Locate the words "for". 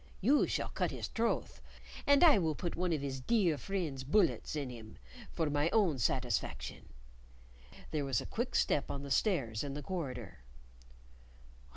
5.31-5.47